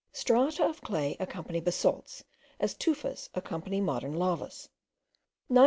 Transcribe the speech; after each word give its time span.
Strata 0.11 0.63
of 0.67 0.81
clay 0.81 1.15
accompany 1.19 1.59
basalts, 1.59 2.23
as 2.59 2.73
tufas 2.73 3.29
accompany 3.35 3.79
modern 3.79 4.15
lavas. 4.15 4.67
Neither 5.47 5.59
M. 5.59 5.59